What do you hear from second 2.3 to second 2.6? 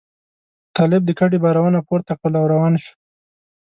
او